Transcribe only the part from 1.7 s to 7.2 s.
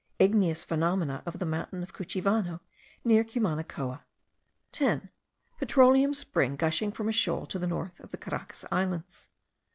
of Cuchivano, near Cumanacoa. 10. Petroleum spring gushing from a